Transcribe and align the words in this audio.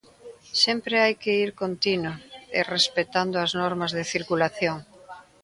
Sempre 0.63 0.95
hai 1.03 1.13
que 1.23 1.33
ir 1.43 1.51
con 1.59 1.71
tino, 1.83 2.13
e 2.57 2.59
respectando 2.75 3.35
as 3.39 3.51
normas 3.61 3.91
de 3.97 4.03
circulación. 4.13 4.77